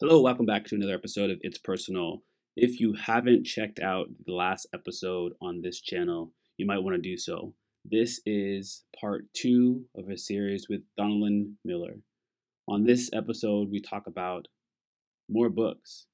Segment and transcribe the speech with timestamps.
[0.00, 2.22] Hello, welcome back to another episode of It's Personal.
[2.54, 7.02] If you haven't checked out the last episode on this channel, you might want to
[7.02, 7.54] do so.
[7.84, 11.96] This is part two of a series with Donalyn Miller.
[12.68, 14.46] On this episode, we talk about
[15.28, 16.06] more books.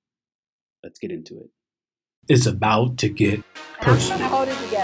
[0.82, 1.50] Let's get into it.
[2.26, 3.42] It's about to get
[3.82, 4.30] personal.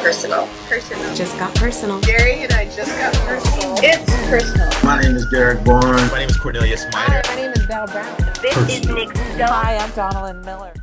[0.02, 0.46] Personal.
[0.68, 1.14] Personal.
[1.14, 1.98] Just got personal.
[2.02, 3.77] Gary and I just got personal.
[3.79, 4.68] It's personal.
[4.84, 5.82] My name is Derek Bourne.
[6.11, 7.23] My name is Cornelius Minor.
[7.27, 8.14] my name is Val Brown.
[8.42, 9.38] This is Nick Stone.
[9.38, 10.74] Hi, I'm Donalyn Miller.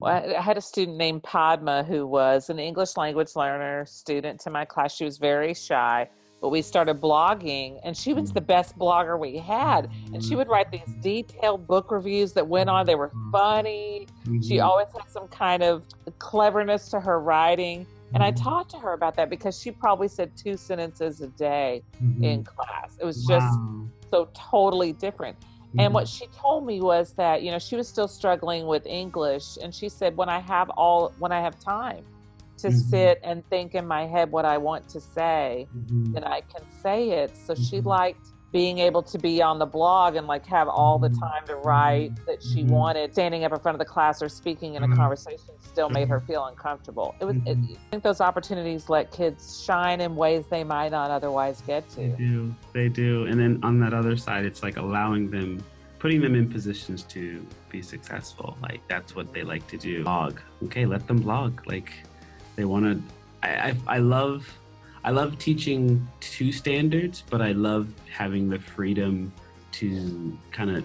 [0.00, 4.40] Well, I I had a student named Padma who was an English language learner student
[4.40, 4.94] to my class.
[4.94, 6.08] She was very shy,
[6.40, 9.90] but we started blogging, and she was the best blogger we had.
[10.12, 12.86] And she would write these detailed book reviews that went on.
[12.86, 14.06] They were funny.
[14.24, 14.66] She mm-hmm.
[14.66, 15.82] always had some kind of
[16.18, 17.86] cleverness to her writing.
[18.14, 18.42] And I mm-hmm.
[18.42, 22.24] talked to her about that because she probably said two sentences a day mm-hmm.
[22.24, 22.96] in class.
[23.00, 23.58] It was just
[24.10, 25.36] so totally different.
[25.78, 29.58] And what she told me was that, you know, she was still struggling with English.
[29.62, 32.04] And she said, when I have all, when I have time
[32.58, 32.90] to Mhm.
[32.90, 36.12] sit and think in my head what I want to say, Mhm.
[36.14, 37.36] then I can say it.
[37.36, 37.86] So she Mhm.
[37.86, 41.20] liked being able to be on the blog and like have all the Mhm.
[41.20, 42.70] time to write that she Mhm.
[42.70, 43.12] wanted.
[43.12, 44.96] Standing up in front of the class or speaking in a Mhm.
[44.96, 47.14] conversation still made her feel uncomfortable.
[47.20, 47.58] It was, it.
[47.58, 51.96] I think those opportunities let kids shine in ways they might not otherwise get to.
[51.96, 53.26] They do, they do.
[53.26, 55.62] And then on that other side, it's like allowing them,
[55.98, 58.56] putting them in positions to be successful.
[58.62, 60.04] Like that's what they like to do.
[60.04, 60.38] Blog.
[60.64, 61.66] Okay, let them blog.
[61.66, 61.92] Like
[62.58, 63.14] they want to.
[63.42, 64.46] I, I I love
[65.04, 69.32] I love teaching to standards, but I love having the freedom
[69.72, 70.84] to kind of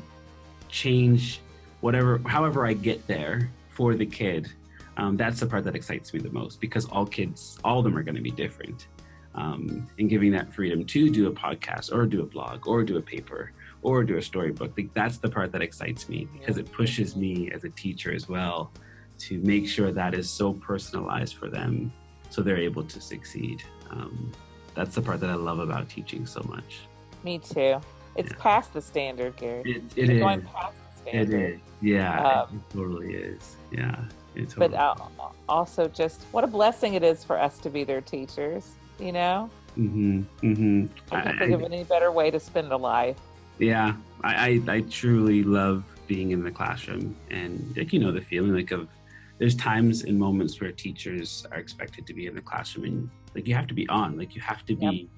[0.69, 1.41] change
[1.81, 4.51] whatever, however I get there for the kid.
[4.97, 7.97] Um, that's the part that excites me the most because all kids, all of them
[7.97, 8.87] are going to be different.
[9.35, 12.97] Um, and giving that freedom to do a podcast or do a blog or do
[12.97, 13.51] a paper
[13.81, 17.63] or do a storybook, that's the part that excites me because it pushes me as
[17.63, 18.71] a teacher as well
[19.19, 21.91] to make sure that is so personalized for them
[22.29, 23.63] so they're able to succeed.
[23.91, 24.31] Um,
[24.73, 26.81] that's the part that I love about teaching so much.
[27.23, 27.79] Me too.
[28.15, 28.37] It's Yeah.
[28.39, 29.61] past the standard, Gary.
[29.65, 30.19] It, it is.
[30.19, 31.53] going past the standard.
[31.55, 31.59] is.
[31.81, 33.55] Yeah, Um, it totally is.
[33.71, 34.05] Yeah.
[34.35, 34.95] It But totally uh,
[35.47, 38.71] also, just what a blessing it is for us to be their teachers.
[38.99, 43.17] You know, hmm hmm I can't think of any better way to spend a life.
[43.59, 48.21] Yeah, I, I I truly love being in the classroom and like you know the
[48.21, 48.87] feeling like of
[49.39, 53.47] there's times and moments where teachers are expected to be in the classroom and like
[53.47, 55.09] you have to be on like you have to be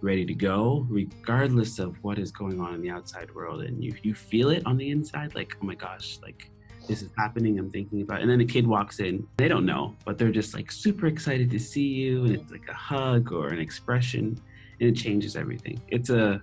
[0.00, 3.92] ready to go regardless of what is going on in the outside world and you
[4.02, 6.50] you feel it on the inside like oh my gosh like
[6.86, 8.22] this is happening i'm thinking about it.
[8.22, 11.50] and then a kid walks in they don't know but they're just like super excited
[11.50, 14.40] to see you and it's like a hug or an expression
[14.80, 16.40] and it changes everything it's a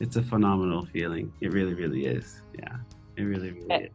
[0.00, 1.32] it's a phenomenal feeling.
[1.40, 2.42] It really, really is.
[2.58, 2.76] Yeah,
[3.16, 3.90] it really, really Eh, is.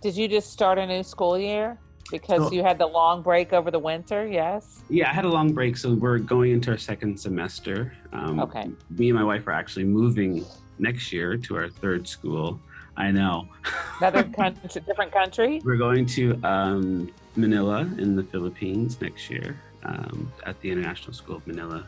[0.00, 1.78] Did you just start a new school year
[2.10, 4.26] because you had the long break over the winter?
[4.26, 4.82] Yes.
[4.88, 7.92] Yeah, I had a long break, so we're going into our second semester.
[8.12, 8.70] Um, Okay.
[8.90, 10.44] Me and my wife are actually moving
[10.78, 12.60] next year to our third school.
[12.96, 13.48] I know.
[14.00, 15.60] Another country, different country.
[15.64, 21.36] We're going to um, Manila in the Philippines next year um, at the International School
[21.36, 21.86] of Manila.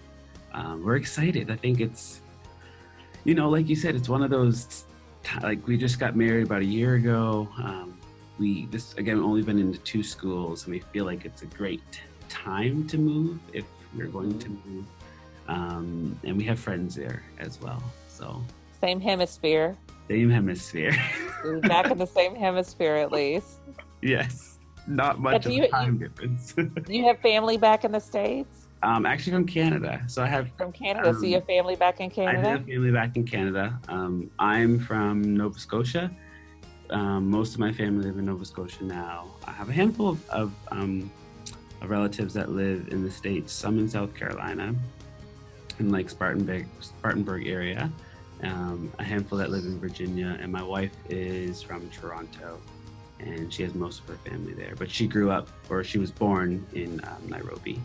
[0.52, 1.50] Um, we're excited.
[1.50, 2.20] I think it's,
[3.24, 4.84] you know, like you said, it's one of those,
[5.42, 7.48] like we just got married about a year ago.
[7.58, 7.95] Um,
[8.38, 12.02] we, this again, only been into two schools and we feel like it's a great
[12.28, 13.64] time to move if
[13.96, 14.84] we're going to move.
[15.48, 17.82] Um, and we have friends there as well.
[18.08, 18.42] So,
[18.80, 19.76] Same hemisphere.
[20.08, 20.96] same hemisphere.
[21.62, 23.58] Back in the same hemisphere at least.
[24.02, 24.58] yes.
[24.88, 26.52] Not much do of you- a time difference.
[26.52, 30.02] Do you have family back in the states Um, actually from Canada.
[30.06, 31.12] So I have from Canada?
[31.14, 32.46] so you have family back in Canada.
[32.48, 33.80] I have family back in Canada.
[33.88, 36.10] Um, I'm from Nova Scotia.
[36.90, 39.26] Um, most of my family live in Nova Scotia now.
[39.46, 41.10] I have a handful of, of, um,
[41.80, 43.52] of relatives that live in the states.
[43.52, 44.74] Some in South Carolina,
[45.78, 47.90] in like Spartanburg, Spartanburg area.
[48.42, 52.60] Um, a handful that live in Virginia, and my wife is from Toronto,
[53.18, 54.74] and she has most of her family there.
[54.76, 57.80] But she grew up, or she was born in um, Nairobi.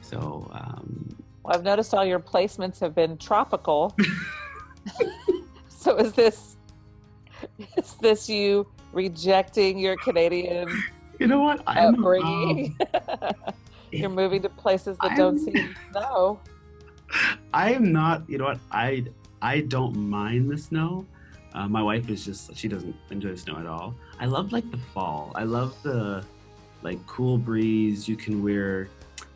[0.00, 3.96] So um, Well, I've noticed all your placements have been tropical.
[5.68, 6.51] so is this
[7.76, 10.68] is this you rejecting your Canadian
[11.18, 11.62] you know what?
[11.68, 12.76] I'm, um, upbringing?
[13.92, 16.40] You're moving to places that don't I'm- see snow.
[17.54, 18.28] I am not.
[18.28, 18.58] You know what?
[18.72, 19.04] I
[19.40, 21.06] I don't mind the snow.
[21.54, 23.94] Uh, my wife is just she doesn't enjoy snow at all.
[24.18, 25.30] I love like the fall.
[25.36, 26.24] I love the
[26.82, 28.08] like cool breeze.
[28.08, 28.88] You can wear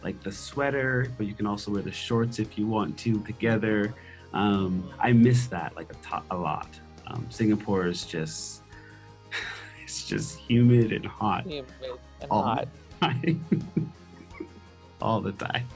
[0.02, 3.94] like the sweater, but you can also wear the shorts if you want to together.
[4.32, 6.68] Um, I miss that like a, to- a lot.
[7.06, 8.62] Um, Singapore is just
[9.82, 11.70] it's just humid and hot Humid
[12.20, 12.68] and all hot.
[13.00, 13.44] the time.
[15.00, 15.66] all the time.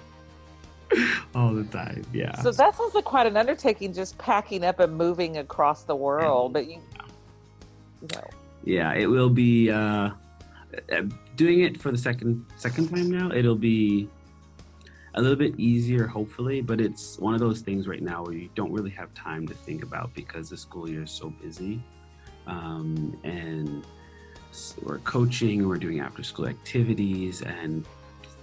[1.37, 2.05] All the time.
[2.13, 2.35] Yeah.
[2.43, 6.53] So that sounds like quite an undertaking, just packing up and moving across the world.
[6.53, 6.81] But you,
[8.03, 8.25] you know,
[8.65, 10.11] yeah, it will be uh,
[10.93, 11.03] uh,
[11.37, 13.31] doing it for the second second time now.
[13.31, 14.09] It'll be
[15.15, 18.49] a little bit easier, hopefully, but it's one of those things right now where you
[18.55, 21.83] don't really have time to think about because the school year is so busy,
[22.47, 23.85] um, and
[24.83, 27.87] we're coaching, we're doing after school activities, and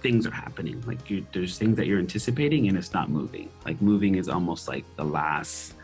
[0.00, 0.82] things are happening.
[0.86, 3.50] Like you, there's things that you're anticipating, and it's not moving.
[3.64, 5.74] Like moving is almost like the last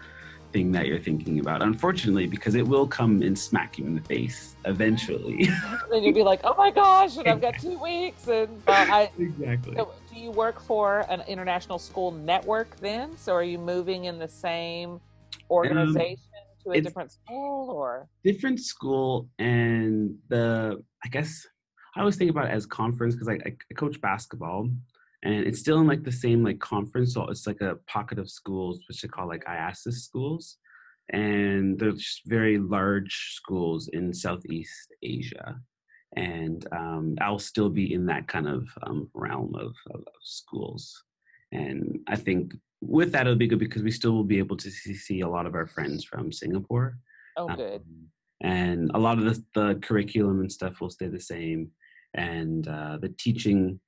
[0.52, 1.62] thing that you're thinking about.
[1.62, 5.48] Unfortunately, because it will come and smack you in the face eventually.
[5.90, 8.28] then you'd be like, "Oh my gosh!" And I've got two weeks.
[8.28, 9.76] And I, exactly.
[10.14, 13.16] Do you work for an international school network then?
[13.16, 15.00] So are you moving in the same
[15.50, 16.18] organization
[16.62, 21.44] to a different school, or Different school and the I guess
[21.96, 24.68] I always think about it as conference because I, I, I coach basketball
[25.24, 27.14] and it's still in like the same like conference.
[27.14, 30.58] So it's like a pocket of schools, which they call like IASAS schools.
[31.10, 35.60] And they're just very large schools in Southeast Asia.
[36.16, 41.02] And um, I'll still be in that kind of um, realm of, of, of schools.
[41.52, 44.70] And I think with that, it'll be good because we still will be able to
[44.70, 46.98] see, see a lot of our friends from Singapore.
[47.36, 47.80] oh, good.
[47.80, 48.08] Um,
[48.42, 51.70] and a lot of the, the curriculum and stuff will stay the same.
[52.14, 53.80] And uh, the teaching,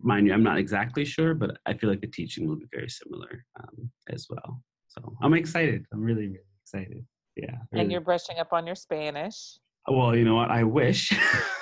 [0.00, 2.88] mind you, I'm not exactly sure, but I feel like the teaching will be very
[2.88, 4.62] similar um, as well.
[4.88, 5.86] So I'm excited.
[5.92, 7.04] I'm really, really excited.
[7.36, 7.56] Yeah.
[7.72, 9.58] And you're brushing up on your Spanish.
[9.86, 10.50] well, you know what?
[10.50, 11.12] I wish.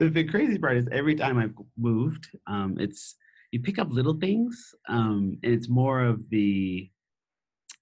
[0.00, 3.16] the crazy part is every time I've moved, um, it's
[3.52, 6.88] you pick up little things, um, and it's more of the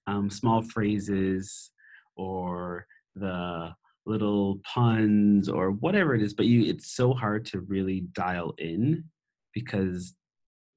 [0.07, 1.71] um, small phrases
[2.15, 2.85] or
[3.15, 3.73] the
[4.05, 6.33] little puns or whatever it is.
[6.33, 9.05] But you, it's so hard to really dial in
[9.53, 10.15] because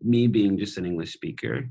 [0.03, 1.71] me being just an English speaker,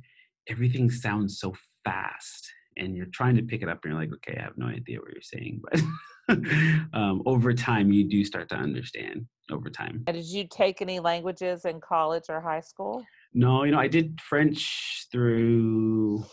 [0.50, 1.54] everything sounds so
[1.86, 4.68] fast, and you're trying to pick it up, and you're like, okay, I have no
[4.68, 5.80] idea what you're saying, but.
[6.94, 9.25] um, over time, you do start to understand.
[9.50, 13.04] Over time, And did you take any languages in college or high school?
[13.33, 16.24] No, you know, I did French through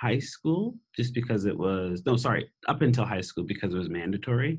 [0.00, 3.90] high school just because it was no, sorry, up until high school because it was
[3.90, 4.52] mandatory.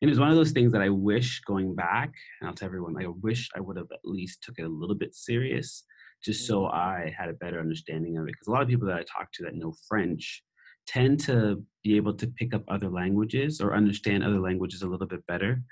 [0.00, 2.66] And it was one of those things that I wish going back, and I'll tell
[2.66, 5.84] everyone, I wish I would have at least took it a little bit serious
[6.24, 8.32] just so I had a better understanding of it.
[8.32, 10.42] Because a lot of people that I talk to that know French
[10.86, 15.06] tend to be able to pick up other languages or understand other languages a little
[15.06, 15.62] bit better.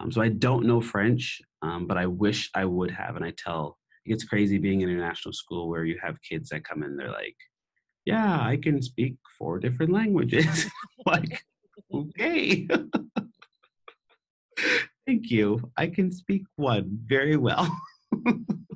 [0.00, 3.16] Um, so I don't know French, um, but I wish I would have.
[3.16, 3.78] And I tell
[4.10, 7.36] it's crazy being in international school where you have kids that come in they're like
[8.04, 10.66] yeah i can speak four different languages
[11.06, 11.44] like
[11.92, 12.66] okay
[15.06, 17.68] thank you i can speak one very well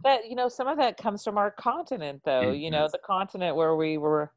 [0.04, 2.50] That you know, some of that comes from our continent, though.
[2.50, 4.32] It you know, the continent where we were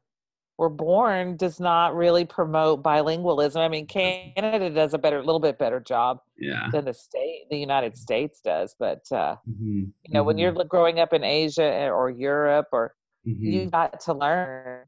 [0.58, 3.56] were born does not really promote bilingualism.
[3.56, 7.46] I mean, Canada does a better, a little bit better job yeah than the state,
[7.50, 8.74] the United States does.
[8.78, 12.94] But uh, Mhm, you know, when mhm, you're growing up in Asia or Europe, or
[13.26, 13.40] mhm.
[13.42, 14.86] you got to learn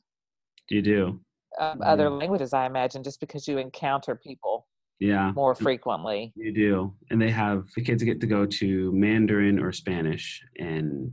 [0.70, 1.20] you do
[1.58, 4.66] um, other languages, I imagine, just because you encounter people
[5.00, 6.34] yeah more frequently.
[6.34, 6.94] You do.
[7.10, 11.12] And they have the kids get to go to Mandarin or Spanish and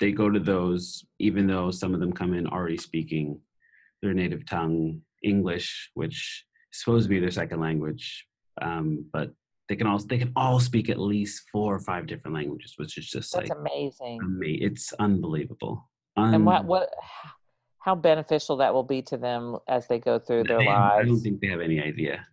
[0.00, 3.40] they go to those even though some of them come in already speaking
[4.04, 8.26] their native tongue English, which is supposed to be their second language.
[8.62, 9.32] Um, but
[9.68, 12.96] they can all they can all speak at least four or five different languages, which
[12.98, 14.20] is just That's like amazing.
[14.22, 15.88] ama- it's unbelievable.
[16.16, 16.90] and what what
[17.80, 21.02] how beneficial that will be to them as they go through their lives?
[21.02, 22.26] I don't think they have any idea.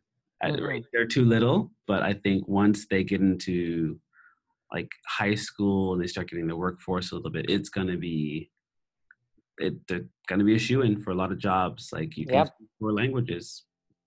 [0.44, 0.86] Rate.
[0.92, 4.00] They're too little, but I think once they get into
[4.74, 8.50] like high school and they start getting the workforce a little bit, it's gonna be
[9.62, 11.90] it, they're gonna be a shoe in for a lot of jobs.
[11.94, 12.48] Like you can Yep.
[12.56, 13.64] speak four languages.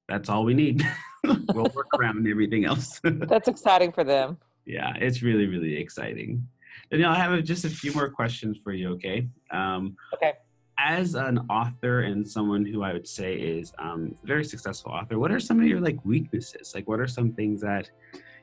[0.09, 0.87] That's all we need.
[1.55, 3.01] we'll work around everything else.
[3.05, 4.39] That's exciting for them.
[4.67, 6.47] yeah, it's really, really exciting.
[6.93, 9.29] Know, I have just a few more questions for you, okay?
[9.51, 10.35] Um, Okay.
[10.79, 15.19] as an author and someone who I would say is um, a very successful author,
[15.19, 16.73] what are some of your like weaknesses?
[16.75, 17.91] Like, what are some things that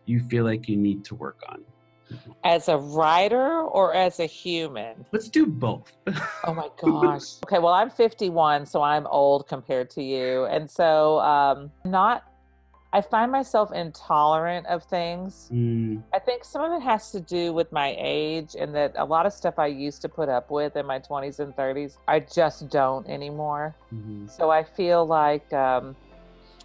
[0.05, 1.63] you feel like you need to work on?
[2.43, 5.05] As a writer or as a human?
[5.11, 5.91] Let's do both.
[6.43, 7.37] Oh my gosh.
[7.45, 10.45] okay, well, I'm 51, so I'm old compared to you.
[10.45, 12.23] And so, um, not,
[12.91, 15.49] I find myself intolerant of things.
[15.53, 19.05] Mm, I think some of it has to do with my age and that a
[19.05, 22.21] lot of stuff I used to put up with in my 20s and 30s, I
[22.21, 23.75] just don't anymore.
[23.93, 24.27] mhm.
[24.27, 25.95] So I feel like um,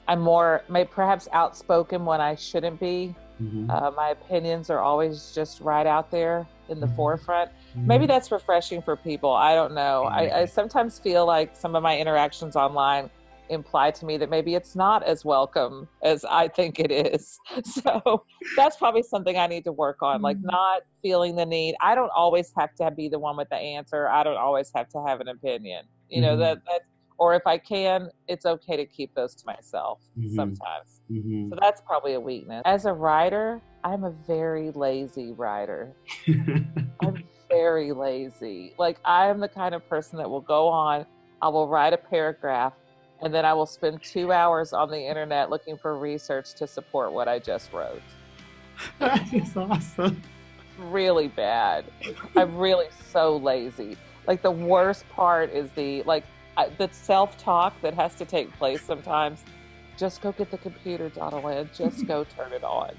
[0.08, 3.14] I'm more, may perhaps outspoken when I shouldn't be.
[3.40, 3.70] Mhm.
[3.70, 6.96] Uh, my opinions are always just right out there in the Mhm.
[6.96, 7.50] forefront.
[7.74, 9.32] Maybe that's refreshing for people.
[9.32, 10.04] I don't know.
[10.04, 13.10] I, I sometimes feel like some of my interactions online
[13.48, 17.38] imply to me that maybe it's not as welcome as I think it is.
[17.64, 18.24] So
[18.56, 21.76] that's probably something I need to work on, like not feeling the need.
[21.80, 24.08] I don't always have to be the one with the answer.
[24.08, 25.84] I don't always have to have an opinion.
[26.08, 26.40] You know Mhm.
[26.40, 26.80] that that,
[27.18, 30.34] or if I can, it's okay to keep those to myself Mhm.
[30.34, 31.00] sometimes.
[31.10, 31.50] Mhm.
[31.50, 32.62] So that's probably a weakness.
[32.64, 35.94] As a writer, I'm a very lazy writer.
[37.00, 38.74] I'm very lazy.
[38.78, 41.06] Like I am the kind of person that will go on,
[41.42, 42.72] I will write a paragraph,
[43.20, 47.12] and then I will spend two hours on the internet looking for research to support
[47.12, 48.02] what I just wrote.
[48.98, 50.20] that is awesome.
[50.78, 51.84] Really bad.
[52.34, 53.96] I'm really so lazy.
[54.26, 56.24] Like the worst part is the like
[56.56, 59.44] I, the self talk that has to take place sometimes.
[59.96, 61.72] Just go get the computer, Donalyn.
[61.74, 62.92] Just go turn it on.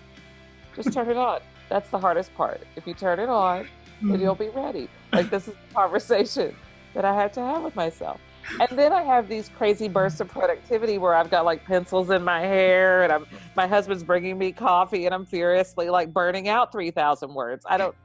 [0.76, 1.42] Just turn it on.
[1.70, 2.62] That's the hardest part.
[2.76, 3.68] If you turn it on,
[4.02, 4.22] then hmm.
[4.22, 4.90] you'll be ready.
[5.12, 6.56] Like this is the conversation
[6.94, 8.20] that I have to have with myself.
[8.60, 12.24] And then I have these crazy bursts of productivity where I've got like pencils in
[12.24, 16.72] my hair and I'm my husband's bringing me coffee and I'm furiously like burning out
[16.72, 17.66] 3000 words.
[17.68, 17.96] I don't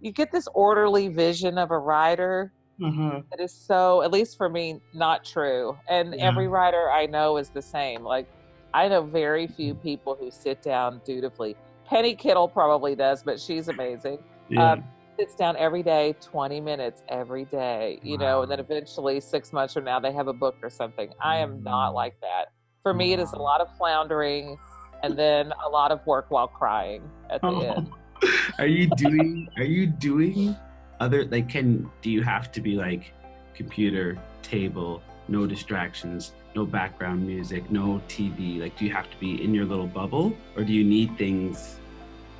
[0.00, 3.20] you get this orderly vision of a writer Uh-huh.
[3.30, 5.76] that is so at least for me not true.
[5.88, 6.28] And Yeah.
[6.28, 8.02] every writer I know is the same.
[8.02, 8.26] Like
[8.74, 11.56] I know very few people who sit down dutifully.
[11.86, 14.18] Penny Kittle probably does, but she's amazing
[14.48, 14.72] Yeah.
[14.72, 14.84] Um,
[15.18, 19.74] sits down every day 20 minutes every day you know and then eventually six months
[19.74, 23.12] from now they have a book or something i am not like that for me
[23.12, 24.56] it is a lot of floundering
[25.02, 27.90] and then a lot of work while crying at the end
[28.58, 30.56] are you doing are you doing
[31.00, 33.12] other like can do you have to be like
[33.54, 39.42] computer table no distractions no background music no tv like do you have to be
[39.42, 41.76] in your little bubble or do you need things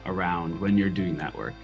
[0.06, 1.54] around when you're doing that work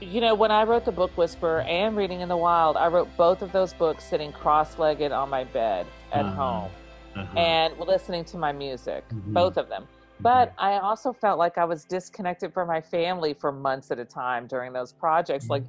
[0.00, 3.08] you know when i wrote the Book Whisperer and reading in the wild i wrote
[3.16, 6.34] both of those books sitting cross-legged on my bed at Uh-huh.
[6.34, 6.70] home
[7.16, 7.38] Uh-huh.
[7.38, 9.34] and listening to my music Mhm.
[9.34, 9.86] both of them
[10.20, 14.04] But I also felt like I was disconnected from my family for months at a
[14.04, 15.48] time during those projects.
[15.48, 15.62] Like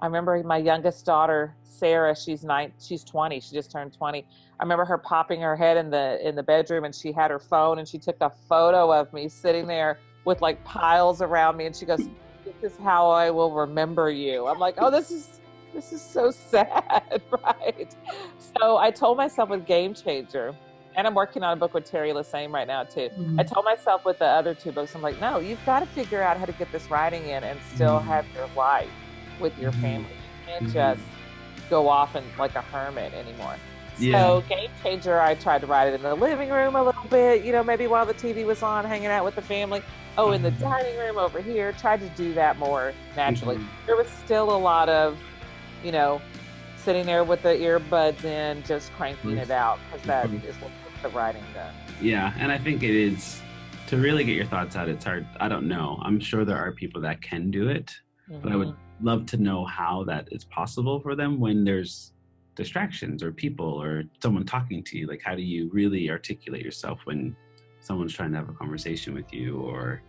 [0.00, 4.24] I remember my youngest daughter, Sarah, she's nine, she's 20, she just turned 20.
[4.58, 7.38] I remember her popping her head in the in the bedroom and she had her
[7.38, 11.66] phone and she took a photo of me sitting there with like piles around me
[11.66, 12.08] and she goes,
[12.44, 14.46] This is how I will remember you.
[14.46, 15.40] I'm like, Oh, this is
[15.74, 17.94] this is so sad, right?
[18.58, 20.54] So I told myself with Game Changer,
[20.94, 23.10] and I'm working on a book with Teri Lesesne right now too.
[23.38, 26.22] I told myself with the other two books, I'm like, no, you've got to figure
[26.22, 28.04] out how to get this writing in and still Mhm.
[28.06, 28.88] have your life
[29.40, 29.80] with your Mhm.
[29.80, 30.10] family.
[30.10, 30.72] You can't Mhm.
[30.72, 31.00] just
[31.70, 33.56] go off and like a hermit anymore.
[33.98, 34.18] Yeah.
[34.18, 37.42] So Game Changer, I tried to write it in the living room a little bit,
[37.44, 39.82] you know, maybe while the TV was on, hanging out with the family.
[40.18, 40.60] Oh, in the Mhm.
[40.60, 43.56] dining room over here, tried to do that more naturally.
[43.56, 43.66] Mhm.
[43.86, 45.18] There was still a lot of,
[45.82, 46.20] you know,
[46.76, 50.70] sitting there with the earbuds in, just cranking it out because that is what
[51.02, 51.74] the writing does.
[52.00, 53.40] Yeah, and I think it is
[53.88, 54.88] to really get your thoughts out.
[54.88, 55.26] It's hard.
[55.40, 55.98] I don't know.
[56.02, 57.92] I'm sure there are people that can do it,
[58.42, 58.74] but I would.
[59.00, 62.12] Love to know how that is possible for them when there's
[62.54, 65.06] distractions or people or someone talking to you.
[65.06, 67.36] Like, how do you really articulate yourself when
[67.80, 70.02] someone's trying to have a conversation with you or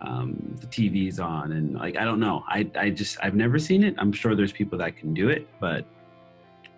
[0.00, 1.52] um, the TV's on?
[1.52, 2.44] And like, I don't know.
[2.48, 3.94] I I just I've never seen it.
[3.98, 5.86] I'm sure there's people that can do it, but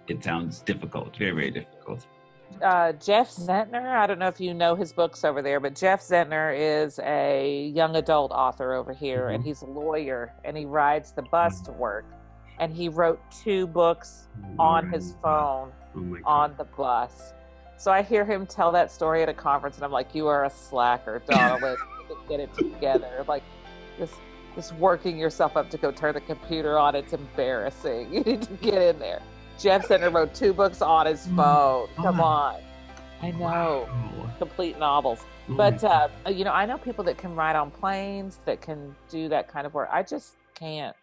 [0.09, 1.17] it sounds difficult.
[1.17, 2.07] Very very difficult.
[2.63, 3.85] Uh, Jeff Zentner.
[3.97, 7.71] I don't know if you know his books over there, but Jeff Zentner is a
[7.75, 9.47] young adult author over here, and Mhm.
[9.47, 12.05] he's a lawyer, and he rides the bus to work.
[12.59, 17.35] And he wrote two books on his phone Oh on the bus.
[17.77, 20.45] So I hear him tell that story at a conference, and I'm like, "You are
[20.45, 21.77] a slacker, Donalyn.
[22.29, 23.25] Get it together.
[23.29, 23.43] Like
[23.99, 24.15] this,
[24.55, 26.95] this working yourself up to go turn the computer on.
[26.95, 28.09] It's embarrassing.
[28.15, 29.21] You need to get in there."
[29.59, 31.37] Jeff Zentner wrote two books on his Mm.
[31.37, 31.89] phone.
[31.97, 32.57] Come on,
[33.23, 34.31] I know Wow.
[34.39, 35.25] complete novels.
[35.49, 38.95] Oh But uh, you know, I know people that can ride on planes, that can
[39.09, 39.89] do that kind of work.
[39.93, 40.97] I just can't.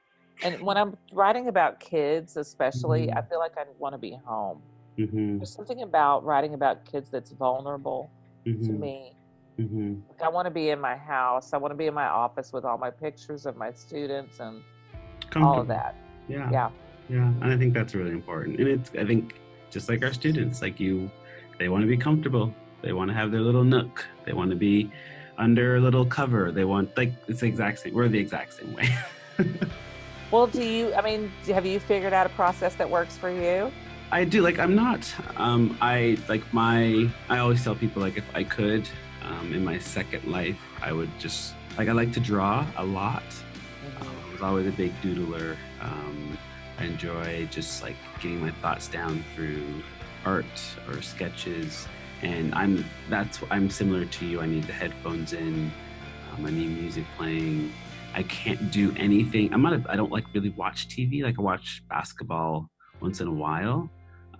[0.43, 3.17] And when I'm writing about kids, especially, Mhm.
[3.17, 4.61] I feel like I want to be home.
[4.99, 8.11] Mhm, There's something about writing about kids that's vulnerable
[8.45, 9.15] to mhm, me.
[9.59, 10.01] mhm.
[10.09, 11.53] Like I want to be in my house.
[11.53, 14.61] I want to be in my office with all my pictures of my students and
[15.37, 15.95] all of that.
[16.27, 16.49] Yeah.
[16.51, 16.69] Yeah.
[17.09, 17.27] Yeah.
[17.41, 18.59] And I think that's really important.
[18.59, 21.09] And it's, I think, just like our students, like you,
[21.59, 22.53] they want to be comfortable.
[22.81, 24.05] They want to have their little nook.
[24.25, 24.91] They want to be
[25.37, 26.51] under a little cover.
[26.51, 27.93] They want, like, it's the exact same.
[27.93, 28.95] We're the exact same way.
[30.33, 30.91] Well, do you?
[30.95, 33.71] I mean, have you figured out a process that works for you?
[34.11, 35.07] I do like I'm not
[35.37, 38.89] um I like my I always tell people like if I could
[39.21, 43.21] um in my second life I would just like I like to draw a lot.
[44.01, 45.55] Um, I was always a big doodler.
[45.81, 46.35] Um
[46.79, 49.83] I enjoy just like getting my thoughts down through
[50.25, 50.45] art
[50.87, 51.87] or sketches
[52.23, 54.41] and I'm that's I'm similar to you.
[54.41, 55.71] I need the headphones in.
[56.31, 57.71] Um, I need music playing.
[58.15, 59.53] I can't do anything.
[59.53, 59.73] I'm not.
[59.73, 61.23] A, I don't like really watch TV.
[61.23, 62.69] Like I watch basketball
[63.01, 63.89] once in a while,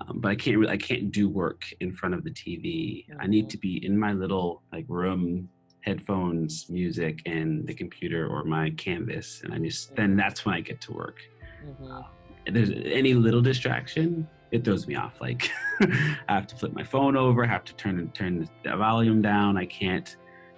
[0.02, 0.58] um, but I can't.
[0.58, 3.06] Really, I can't do work in front of the TV.
[3.20, 5.50] I need to be in my little like room,
[5.82, 10.62] headphones, music, and the computer or my canvas, and I just then that's when I
[10.62, 11.18] get to work.
[11.64, 12.06] Mhm.
[12.52, 15.20] There's any little distraction, it throws me off.
[15.22, 15.50] Like
[15.82, 19.58] I have to flip my phone over, I have to turn turn the volume down.
[19.58, 20.16] I can't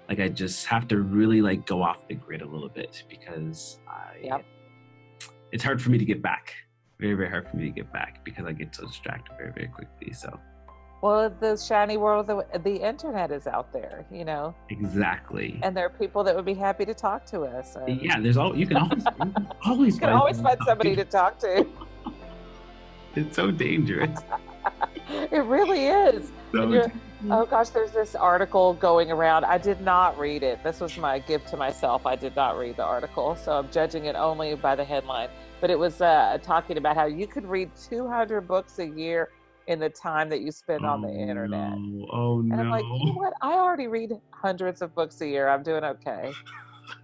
[0.10, 3.80] like I just have to really like go off the grid a little bit because
[3.88, 4.46] I Yep.
[5.52, 6.54] it's hard for me to get back.
[7.00, 9.68] Very, very hard for me to get back because I get so distracted very, very
[9.68, 10.14] quickly.
[10.14, 10.40] So
[11.02, 15.60] Well, the shiny world the, the internet is out there, you know, exactly.
[15.62, 17.76] and there are people that would be happy to talk to us.
[17.76, 20.96] and yeah, there's all you can always you can always You can always find somebody
[20.96, 21.66] to talk to.
[23.16, 24.20] It's so dangerous.
[25.32, 26.32] It really is.
[26.52, 26.90] So
[27.30, 29.46] Oh gosh, there's this article going around.
[29.46, 30.64] I did not read it.
[30.64, 32.06] This was my gift to myself.
[32.06, 35.30] I did not read the article, so I'm judging it only by the headline.
[35.62, 39.30] But it was uh, talking about how you could read 200 books a year
[39.68, 41.72] in the time that you spend on the Oh, internet.
[41.78, 42.08] No.
[42.12, 42.62] Oh And no.
[42.62, 43.34] I'm like, you know what?
[43.42, 45.50] I already read hundreds of books a year.
[45.50, 46.32] I'm doing okay.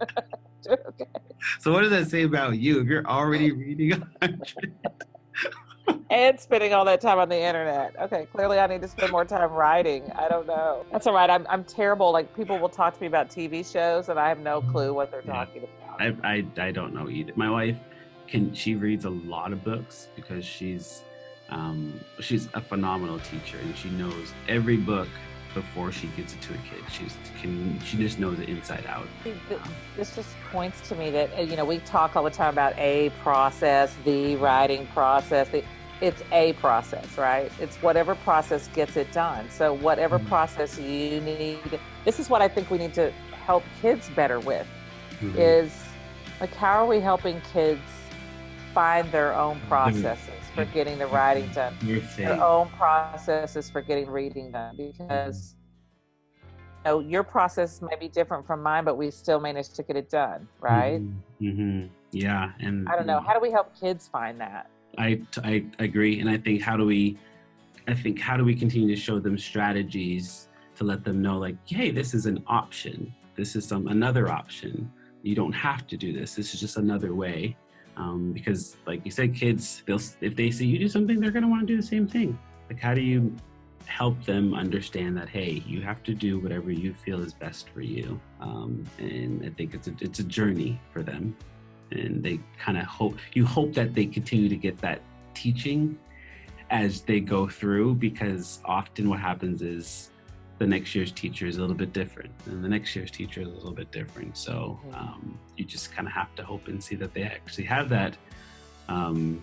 [0.64, 1.06] doing okay.
[1.60, 2.80] So what does that say about you?
[2.80, 4.74] If you're already reading a hundred,
[6.10, 7.94] And spending all that time on the internet.
[8.02, 10.12] Okay, clearly I need to spend more time writing.
[10.14, 10.84] I don't know.
[10.92, 11.28] That's all right.
[11.30, 12.12] I'm, I'm terrible.
[12.12, 15.10] Like people will talk to me about TV shows and I have no clue what
[15.10, 15.32] they're Yeah.
[15.46, 16.00] talking about.
[16.22, 17.32] I, I I don't know either.
[17.34, 17.78] My wife
[18.28, 21.02] can she reads a lot of books because she's
[21.52, 25.08] um, she's a phenomenal teacher and she knows every book
[25.54, 26.82] before she gives it to a kid.
[26.90, 29.06] She's can she just knows it inside out.
[29.96, 32.76] This just points to me that, uh, you know, we talk all the time about
[32.78, 35.48] a process, the writing process.
[35.50, 35.62] The,
[36.00, 37.52] it's a process, right?
[37.60, 39.48] It's whatever process gets it done.
[39.50, 40.26] So, whatever Mhm.
[40.28, 43.12] process you need, this is what I think we need to
[43.46, 44.66] help kids better with
[45.20, 45.36] Mhm.
[45.36, 45.72] is
[46.40, 47.80] like, how are we helping kids
[48.74, 51.74] find their own processes for getting the writing done?
[51.82, 55.54] Your own processes for getting reading done because
[56.40, 56.50] you
[56.84, 60.10] know your process may be different from mine but we still managed to get it
[60.10, 61.00] done right?
[61.38, 63.20] Hmm Yeah, and i don't know.
[63.20, 64.68] How do we help kids find that?
[64.98, 67.16] I, I agree and i think how do we
[67.88, 71.56] i think how do we continue to show them strategies to let them know like
[71.66, 73.14] hey this is an option.
[73.34, 74.92] This is some another option.
[75.22, 76.34] You don't have to do this.
[76.34, 77.56] This is just another way
[77.96, 81.42] um, because like you said kids they'll if they see you do something they're going
[81.42, 82.38] to want to do the same thing.
[82.68, 83.34] Like how do you
[83.86, 87.80] help them understand that hey you have to do whatever you feel is best for
[87.80, 88.20] you?
[88.40, 91.36] Um, and i think it's a, it's a journey for them.
[91.90, 95.02] And they kind of hope you hope that they continue to get that
[95.34, 95.98] teaching
[96.70, 100.11] as they go through because often what happens is
[100.62, 103.48] the next year's teacher is a little bit different and the next year's teacher is
[103.48, 104.94] a little bit different so Mhm.
[104.96, 108.16] um, you just kind of have to hope and see that they actually have that
[108.88, 109.42] um,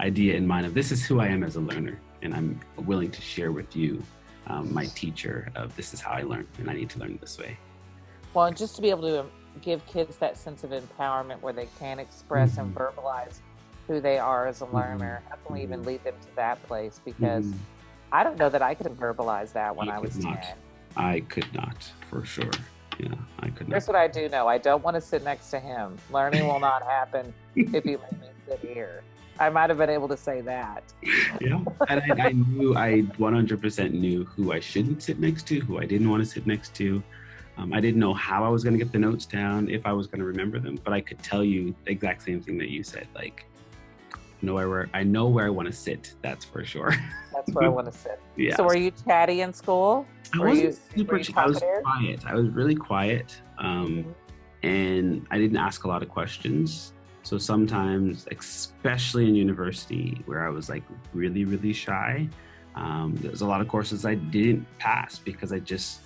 [0.00, 3.10] idea in mind of this is who i am as a learner and i'm willing
[3.10, 4.02] to share with you
[4.46, 7.36] um, my teacher of this is how i learn and i need to learn this
[7.38, 7.58] way
[8.32, 9.26] well and just to be able to
[9.60, 12.78] give kids that sense of empowerment where they can express and Mhm.
[12.80, 13.40] verbalize
[13.88, 16.98] who they are as a learner how can we even lead them to that place
[17.04, 17.58] because Mhm.
[18.12, 20.42] I don't know that i could have verbalized that when You i was not.
[20.42, 20.54] 10
[20.96, 22.50] i could not for sure.
[22.98, 23.74] Yeah i could not.
[23.74, 24.46] Here's what i do know.
[24.46, 25.96] I don't want to sit next to him.
[26.12, 29.02] Learning will not happen if you let me sit here.
[29.38, 30.82] I might have been able to say that.
[31.40, 35.78] Yeah and I, I knew i 100% knew who i shouldn't sit next to who
[35.78, 37.02] i didn't want to sit next to.
[37.56, 39.92] Um, i didn't know how i was going to get the notes down if i
[39.92, 42.68] was going to remember them but i could tell you the exact same thing that
[42.70, 43.44] you said like
[44.42, 46.92] know where i know where i want to sit that's for sure
[47.32, 48.20] That's where I want to sit.
[48.36, 50.06] yeah So, were you chatty in school?
[50.34, 54.14] i were wasn't you- super you i was quiet i was really quiet um,
[54.62, 56.92] and I didn't ask a lot of questions.
[57.22, 60.82] So sometimes, especially in university, where I was like
[61.14, 62.28] really, really shy,
[62.74, 66.00] um, there's a lot of courses I didn't pass because I just,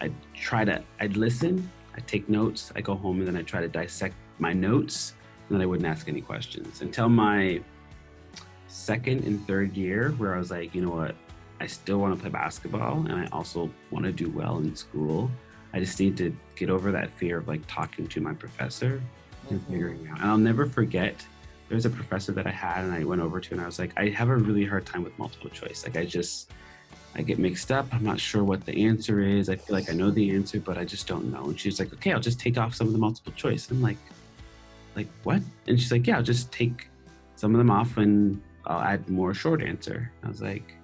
[0.00, 3.60] I try to, I'd listen, I take notes, I go home, and then I try
[3.60, 5.14] to dissect my notes,
[5.48, 7.60] and then I wouldn't ask any questions until my
[8.68, 11.14] second and third year, where I was like, you know what,
[11.60, 15.30] I still want to play basketball, and I also want to do well in school.
[15.72, 19.00] I just need to get over that fear of like talking to my professor
[19.50, 19.70] and Mhm.
[19.70, 20.20] figuring out.
[20.20, 21.24] And I'll never forget
[21.68, 23.92] there's a professor that I had and I went over to and I was like,
[23.96, 25.84] I have a really hard time with multiple choice.
[25.84, 26.50] Like I just
[27.16, 27.86] I get mixed up.
[27.92, 29.48] I'm not sure what the answer is.
[29.48, 31.44] I feel like I know the answer, but I just don't know.
[31.44, 33.70] And she's like, okay, I'll just take off some of the multiple choice.
[33.70, 33.98] I'm like,
[34.96, 35.42] like what?
[35.66, 36.88] And she's like, yeah, I'll just take
[37.36, 40.10] some of them off and I'll add more short answer.
[40.22, 40.74] I was like,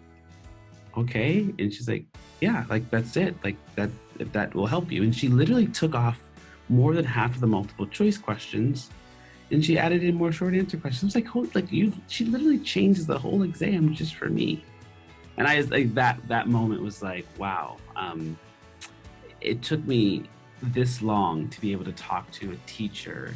[0.96, 1.53] okay.
[1.59, 2.05] And she's like,
[2.40, 3.35] yeah, like that's it.
[3.44, 5.03] Like that, if that will help you.
[5.03, 6.20] And she literally took off
[6.68, 8.90] more than half of the multiple choice questions
[9.51, 11.14] and she added in more short answer questions.
[11.14, 14.64] Like, oh, like you, she literally changed the whole exam just for me.
[15.37, 17.77] And I was like that, that moment was like, wow.
[17.96, 18.38] Um,
[19.40, 20.25] it took me
[20.62, 23.35] this long to be able to talk to a teacher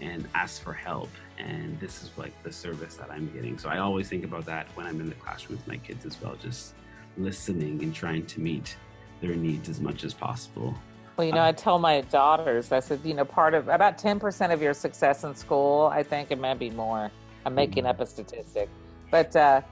[0.00, 1.10] and ask for help.
[1.38, 3.58] And this is like the service that i'm getting.
[3.58, 6.20] So i always think about that when i'm in the classroom with my kids as
[6.20, 6.74] well just
[7.16, 8.76] listening and trying to meet
[9.20, 10.74] their needs as much as possible.
[11.16, 14.52] Well you know i tell my daughters i said you know part of about 10%
[14.52, 17.10] of your success in school i think it might be more.
[17.46, 17.90] I'm making Mhm.
[17.90, 18.68] up a statistic.
[19.10, 19.62] But uh,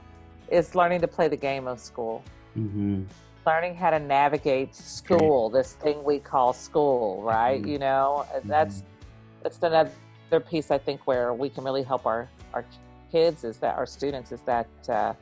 [0.49, 2.23] is learning to play the game of school.
[2.57, 3.03] Mm-hmm.
[3.45, 7.61] learning how to navigate school this thing we call school right?
[7.61, 7.67] Mhm.
[7.69, 8.83] you know that's
[9.43, 9.91] that's another
[10.49, 12.65] piece i think where we can really help our our
[13.11, 15.13] kids is that our students is that uh,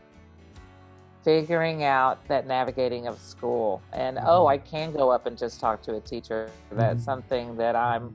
[1.24, 3.82] figuring out that navigating of school.
[3.94, 6.50] And oh i can go up and just talk to a teacher.
[6.72, 7.06] That's Mhm.
[7.06, 8.14] something that i'm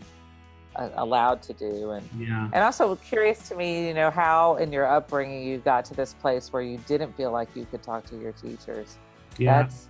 [0.76, 1.90] uh, allowed to do.
[1.90, 2.48] And yeah.
[2.52, 6.14] and also curious to me you know how in your upbringing you got to this
[6.14, 8.96] place where you didn't feel like you could talk to your teachers.
[9.38, 9.62] Yeah.
[9.62, 9.88] That's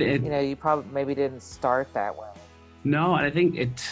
[0.00, 2.28] it- you know you probably maybe didn't start that way.
[2.84, 3.82] No, and I think it.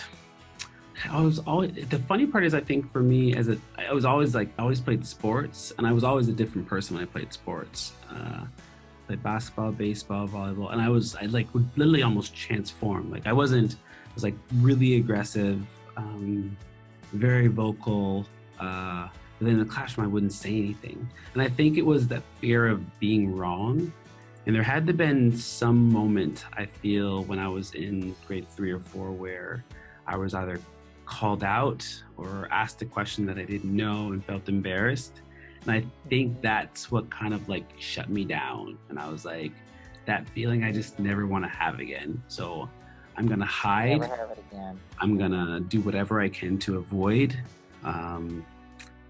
[1.08, 4.04] I was always the funny part is I think for me as a I was
[4.04, 7.06] always like I always played sports and I was always a different person when I
[7.06, 7.92] played sports.
[8.10, 8.44] Uh,
[9.06, 13.10] played basketball, baseball, volleyball, and I was I like would literally almost transform.
[13.10, 15.62] Like I wasn't I was like really aggressive,
[15.96, 16.56] um,
[17.12, 18.26] very vocal.
[18.58, 19.08] Uh,
[19.38, 22.22] but then in the classroom I wouldn't say anything, and I think it was that
[22.40, 23.92] fear of being wrong
[24.46, 28.72] and there had to been some moment I feel when I was in grade three
[28.72, 29.64] or four where
[30.06, 30.60] I was either
[31.10, 31.84] called out
[32.16, 35.20] or asked a question that I didn't know and felt embarrassed.
[35.62, 38.78] And I think that's what kind of like shut me down.
[38.88, 39.52] And I was like,
[40.06, 42.22] that feeling I just never want to have again.
[42.28, 42.68] So
[43.16, 44.00] I'm gonna hide.
[44.00, 47.36] never have it again I'm gonna do whatever I can to avoid.
[47.82, 48.46] Um,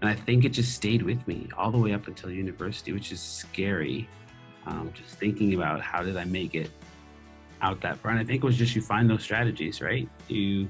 [0.01, 3.11] and I think it just stayed with me all the way up until university, which
[3.11, 4.09] is scary.
[4.65, 6.71] Um, just thinking about how did I make it
[7.61, 8.11] out that far.
[8.11, 10.09] And I think it was just you find those strategies, right?
[10.27, 10.67] You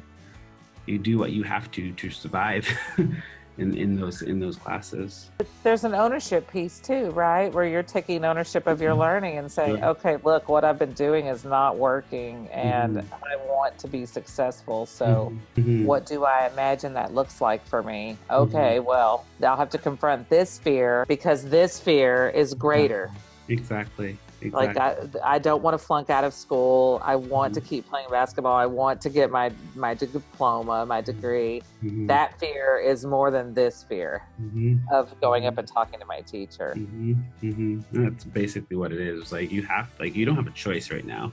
[0.85, 2.67] you do what you have to to survive
[3.57, 5.29] in, in those in those classes.
[5.63, 8.99] there's an ownership piece too right where you're taking ownership of your Mhm.
[8.99, 9.89] learning and saying Yeah.
[9.89, 13.05] okay look what i've been doing is not working and Mhm.
[13.23, 15.85] i want to be successful so Mhm.
[15.85, 20.27] what do i imagine that looks like for me okay well i'll have to confront
[20.29, 23.11] this fear because this fear is greater
[23.49, 24.17] Exactly.
[24.41, 24.67] Exactly.
[24.67, 24.77] like
[25.23, 28.55] I, I don't want to flunk out of school i want to keep playing basketball
[28.55, 32.07] i want to get my my diploma my degree Mhm.
[32.07, 34.79] that fear is more than this fear Mhm.
[34.91, 39.19] of going up and talking to my teacher hmm hmm That's basically what it is.
[39.21, 41.31] It's like you have, like, you don't have a choice right now,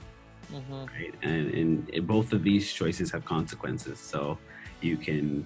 [0.95, 1.13] right?
[1.21, 3.99] And, and it- both of these choices have consequences.
[3.99, 4.37] So
[4.81, 5.45] you can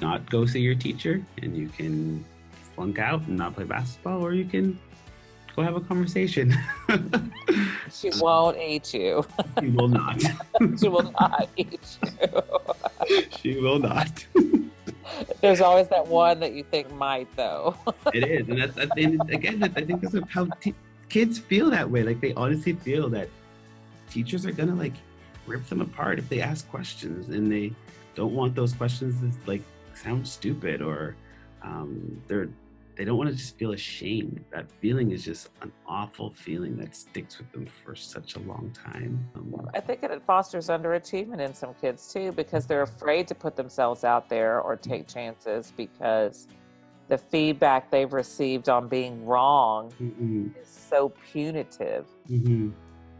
[0.00, 2.24] not go see your teacher, and you can
[2.74, 4.78] flunk out and not play basketball, or you can
[5.54, 6.54] go have a conversation.
[7.92, 9.24] She won't eat you.
[9.60, 10.20] she will not.
[10.80, 13.22] She will not eat you.
[13.38, 14.26] she will not.
[15.40, 17.76] There's always that one that you think might, though.
[18.12, 20.74] it is, and that's, that's and again, I think that's how t-
[21.08, 22.02] kids feel that way.
[22.02, 23.28] Like they honestly feel that
[24.10, 24.94] teachers are gonna like
[25.46, 27.72] rip them apart if they ask questions, and they
[28.14, 29.62] don't want those questions to like
[29.94, 31.14] sound stupid or
[31.62, 32.48] um, they're
[32.96, 34.44] they don't want to just feel ashamed.
[34.52, 38.72] That feeling is just an awful feeling that sticks with them for such a long
[38.72, 39.28] time.
[39.34, 43.56] Um, I think it fosters underachievement in some kids too because they're afraid to put
[43.56, 46.46] themselves out there or take chances because
[47.08, 52.72] the feedback they've received on being wrong mhm, is so punitive mhm,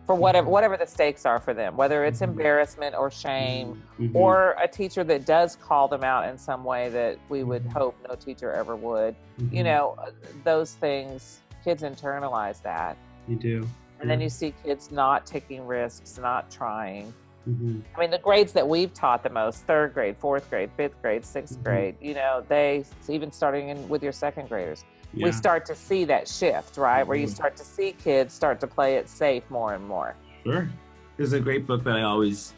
[0.06, 2.28] for whatever whatever the stakes are for them, whether it's Mhm.
[2.28, 6.88] embarrassment or shame mhm, or a teacher that does call them out in some way
[6.90, 7.72] that we would Mhm.
[7.72, 9.14] hope no teacher ever would.
[9.38, 9.64] You mhm.
[9.64, 10.10] know, uh,
[10.44, 12.96] those things kids internalize that.
[13.26, 13.66] you do.
[14.00, 17.14] And then you see kids not taking risks, not trying.
[17.48, 21.00] Mhm, I mean, the grades that we've taught the most third grade, fourth grade, fifth
[21.00, 21.64] grade, 6th Mhm.
[21.64, 25.26] grade you know, they, even starting in with your second graders, yeah.
[25.26, 27.02] we start to see that shift, right?
[27.06, 27.34] Where you Mhm.
[27.34, 30.14] start to see kids start to play it safe more and more.
[30.44, 30.68] Sure.
[31.16, 32.52] There's a great book that I always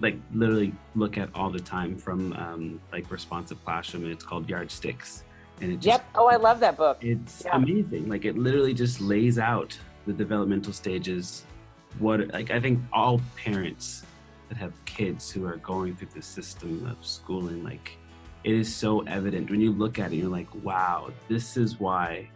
[0.00, 4.48] like literally look at all the time from um, like responsive classroom and it's called
[4.48, 5.22] yardsticks
[5.60, 6.04] and it just Yep.
[6.16, 6.98] Oh, I love that book.
[7.00, 7.56] it's Yeah.
[7.56, 11.44] amazing like it literally just lays out the developmental stages
[12.00, 14.04] what like i think all parents
[14.48, 17.96] that have kids who are going through the system of schooling like
[18.44, 19.50] it is so evident.
[19.50, 22.28] When you look at it you're like wow this is why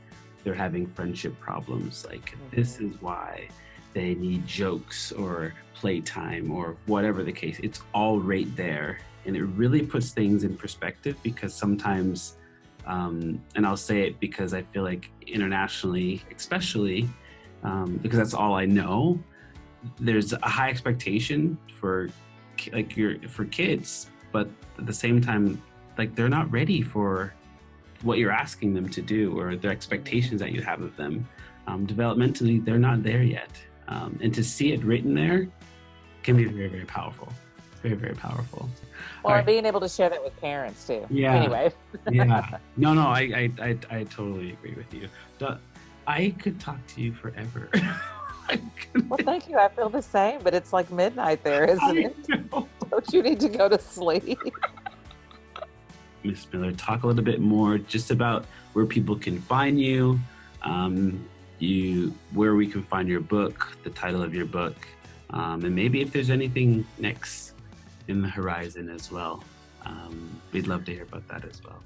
[0.44, 2.06] they're having friendship problems.
[2.08, 3.48] Like this is why
[3.94, 7.58] they need jokes or playtime or whatever the case.
[7.62, 12.36] It's all right there and it really puts things in perspective because sometimes
[12.86, 17.08] um, and I'll say it because I feel like internationally, especially
[17.62, 19.20] um, because that's all I know.
[20.00, 22.08] There's a high expectation for
[22.72, 25.62] like your for kids, but at the same time,
[25.98, 27.34] like they're not ready for
[28.02, 31.28] what you're asking them to do or the expectations that you have of them.
[31.66, 33.50] Um, developmentally, they're not there yet,
[33.88, 35.48] um, and to see it written there
[36.22, 37.28] can be very very powerful,
[37.82, 38.70] very very powerful.
[39.22, 39.46] Well, and right.
[39.46, 41.04] being able to share that with parents too.
[41.10, 41.34] Yeah.
[41.34, 41.72] Anyway,
[42.10, 45.08] yeah no no I, I i i totally agree with you
[46.06, 47.70] i could talk to you forever
[49.08, 49.58] well, thank you.
[49.58, 52.16] I feel the same, but it's like midnight there, isn't it?
[52.90, 54.38] Don't you need to go to sleep?
[56.28, 60.20] Miss miller talk a little bit more just about where people can find you
[60.62, 60.96] um
[61.58, 64.76] you where we can find your book the title of your book
[65.30, 67.54] um, and maybe if there's anything next
[68.06, 69.42] in the horizon as well
[69.86, 70.14] um,
[70.52, 71.80] we'd love to hear about that as well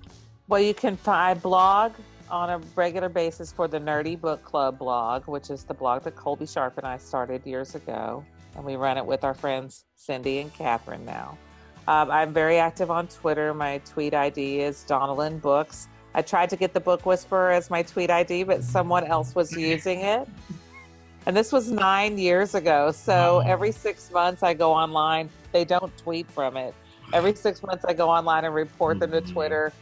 [0.48, 1.92] Well, you can find blog
[2.30, 6.16] on a regular basis for the Nerdy Book Club blog, which is the blog that
[6.16, 8.24] Colby Sharp and I started years ago.
[8.56, 11.38] And we run it with our friends Cindy and Katherine now.
[11.88, 13.52] Um, I'm very active on Twitter.
[13.54, 15.88] My tweet ID is Donalyn Books.
[16.14, 19.52] I tried to get the Book Whisperer as my tweet ID, but someone else was
[19.56, 20.28] using it.
[21.26, 22.90] And this was nine years ago.
[22.92, 25.30] So every six months I go online.
[25.52, 26.74] They don't tweet from it.
[27.12, 29.32] Every six months I go online and report them to Mhm.
[29.32, 29.72] Twitter.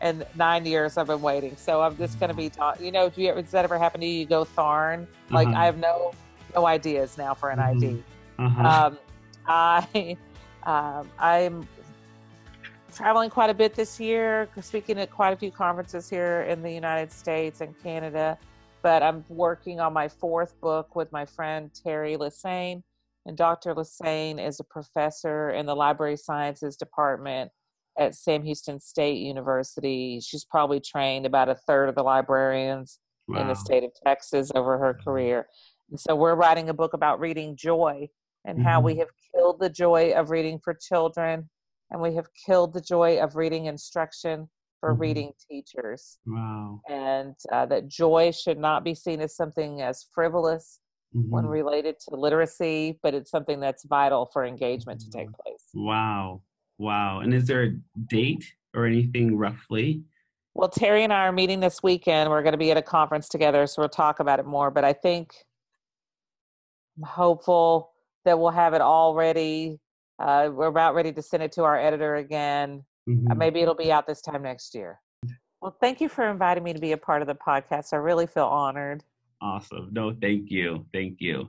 [0.00, 1.56] And nine years I've been waiting.
[1.56, 2.80] So I'm just going to be taught.
[2.80, 4.20] You know, you does that ever happen to you?
[4.20, 5.06] You go Tharn.
[5.30, 5.58] Like Uh-huh.
[5.60, 6.12] I have no
[6.54, 7.58] no ideas now for an.
[7.58, 8.02] ID.
[8.38, 8.86] uh-huh.
[8.86, 8.98] Um,
[9.46, 10.16] I
[10.64, 11.68] um, I'm
[12.94, 16.70] traveling quite a bit this year, speaking at quite a few conferences here in the
[16.70, 18.38] United States and Canada.
[18.82, 22.82] But I'm working on my fourth book with my friend Teri Lesesne.
[23.26, 23.74] And Dr.
[23.74, 27.52] Lesesne is a professor in the Library Sciences Department
[27.98, 30.20] at Sam Houston State University.
[30.20, 32.98] She's probably trained about a third of the librarians
[33.28, 35.46] in the state of Texas over her career.
[35.90, 38.08] And so we're writing a book about reading joy
[38.44, 41.48] and how we have killed the joy of reading for children
[41.90, 44.48] and we have killed the joy of reading instruction
[44.80, 45.00] for Mhm.
[45.00, 46.18] reading teachers.
[46.26, 50.80] wow And uh, that joy should not be seen as something as frivolous
[51.12, 51.50] when Mhm.
[51.50, 55.68] related to literacy, but it's something that's vital for engagement to take place.
[55.74, 56.42] Wow.
[56.78, 57.20] Wow.
[57.20, 57.70] And is there a
[58.06, 60.02] date or anything roughly?
[60.54, 62.28] Well, Teri and I are meeting this weekend.
[62.30, 64.70] We're going to be at a conference together, so we'll talk about it more.
[64.70, 65.32] But I think
[66.96, 67.91] I'm hopeful
[68.24, 69.78] that we'll have it all ready.
[70.18, 72.84] Uh, we're about ready to send it to our editor again.
[73.08, 73.36] Uh, Mhm.
[73.36, 75.00] maybe it'll be out this time next year.
[75.60, 77.92] Well, thank you for inviting me to be a part of the podcast.
[77.92, 79.04] I really feel honored.
[79.40, 79.88] Awesome.
[79.92, 80.86] No, thank you.
[80.92, 81.40] Thank you.